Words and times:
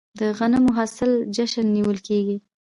د 0.19 0.21
غنمو 0.37 0.71
د 0.73 0.75
حاصل 0.77 1.11
جشن 1.35 1.65
نیول 1.75 1.97
کیږي. 2.07 2.37